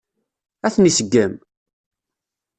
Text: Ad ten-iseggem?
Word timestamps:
Ad 0.65 0.71
ten-iseggem? 0.73 1.33